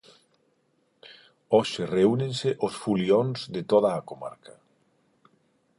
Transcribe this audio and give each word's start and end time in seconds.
Hoxe 1.55 1.81
reúnense 1.97 2.49
os 2.65 2.73
'fulións' 2.81 3.43
de 3.55 3.61
toda 3.71 3.89
a 3.95 4.05
comarca. 4.09 4.55